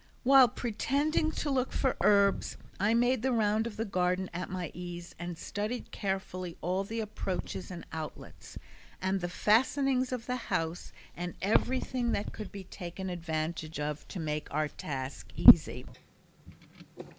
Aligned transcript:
While 0.23 0.47
pretending 0.47 1.31
to 1.33 1.51
look 1.51 1.71
for 1.71 1.95
herbs 2.01 2.57
I 2.79 2.95
made 2.95 3.21
the 3.21 3.31
round 3.31 3.67
of 3.67 3.77
the 3.77 3.85
garden 3.85 4.31
at 4.33 4.49
my 4.49 4.71
ease, 4.73 5.13
and 5.19 5.37
studied 5.37 5.91
carefully 5.91 6.57
all 6.59 6.83
the 6.83 7.01
approaches 7.01 7.69
and 7.69 7.85
outlets, 7.93 8.57
and 8.99 9.21
the 9.21 9.29
fastenings 9.29 10.11
of 10.11 10.25
the 10.25 10.37
house 10.49 10.91
and 11.15 11.35
everything 11.39 12.13
that 12.13 12.33
could 12.33 12.51
be 12.51 12.63
taken 12.63 13.11
advantage 13.11 13.79
of 13.79 14.07
to 14.07 14.19
make 14.19 14.51
our 14.51 14.69
task 14.69 15.27
easy. 15.35 15.85